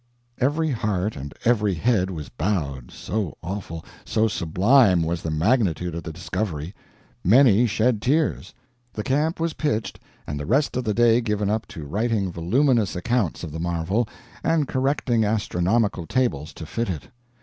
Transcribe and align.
Every 0.39 0.71
heart 0.71 1.15
and 1.15 1.31
every 1.45 1.75
head 1.75 2.09
was 2.09 2.27
bowed, 2.29 2.89
so 2.89 3.37
awful, 3.43 3.85
so 4.03 4.27
sublime 4.27 5.03
was 5.03 5.21
the 5.21 5.29
magnitude 5.29 5.93
of 5.93 6.01
the 6.01 6.11
discovery. 6.11 6.73
Many 7.23 7.67
shed 7.67 8.01
tears. 8.01 8.51
The 8.93 9.03
camp 9.03 9.39
was 9.39 9.53
pitched 9.53 9.99
and 10.25 10.39
the 10.39 10.47
rest 10.47 10.75
of 10.75 10.85
the 10.85 10.95
day 10.95 11.21
given 11.21 11.51
up 11.51 11.67
to 11.67 11.85
writing 11.85 12.31
voluminous 12.31 12.95
accounts 12.95 13.43
of 13.43 13.51
the 13.51 13.59
marvel, 13.59 14.09
and 14.43 14.67
correcting 14.67 15.23
astronomical 15.23 16.07
tables 16.07 16.51
to 16.53 16.65
fit 16.65 16.89
it. 16.89 17.09